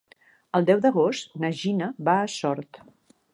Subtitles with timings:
[0.59, 2.81] El deu d'agost na Gina va a Sort.